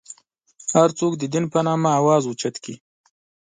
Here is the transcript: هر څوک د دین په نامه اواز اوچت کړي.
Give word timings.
هر 0.75 0.89
څوک 0.99 1.13
د 1.17 1.23
دین 1.33 1.45
په 1.53 1.59
نامه 1.67 1.89
اواز 1.99 2.23
اوچت 2.27 2.55
کړي. 2.63 2.75